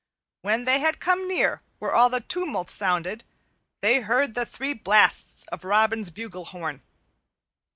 [0.41, 3.23] When they had come near where all the tumult sounded
[3.81, 6.81] they heard the three blasts of Robin's bugle horn.